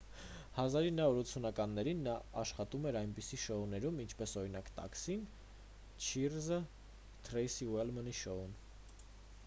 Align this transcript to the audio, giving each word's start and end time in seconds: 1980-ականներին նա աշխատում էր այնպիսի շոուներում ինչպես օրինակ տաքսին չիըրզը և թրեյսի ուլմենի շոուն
1980-ականներին 0.61 1.99
նա 2.05 2.13
աշխատում 2.43 2.87
էր 2.91 2.95
այնպիսի 3.01 3.37
շոուներում 3.43 3.99
ինչպես 4.05 4.33
օրինակ 4.41 4.71
տաքսին 4.79 5.27
չիըրզը 6.07 6.57
և 6.63 6.71
թրեյսի 7.29 7.69
ուլմենի 7.75 8.15
շոուն 8.21 8.57